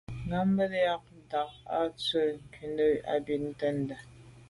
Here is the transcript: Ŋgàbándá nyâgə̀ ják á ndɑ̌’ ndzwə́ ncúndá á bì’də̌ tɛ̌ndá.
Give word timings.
Ŋgàbándá 0.25 0.63
nyâgə̀ 0.71 0.85
ják 0.89 1.05
á 1.11 1.15
ndɑ̌’ 1.19 1.51
ndzwə́ 1.93 2.27
ncúndá 2.37 2.85
á 3.11 3.13
bì’də̌ 3.25 3.49
tɛ̌ndá. 3.59 3.95